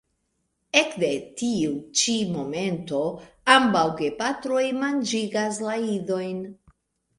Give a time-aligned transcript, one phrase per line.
[0.79, 1.09] Ekde
[1.41, 3.03] tiu ĉi momento
[3.57, 6.45] ambaŭ gepatroj manĝigas la idojn.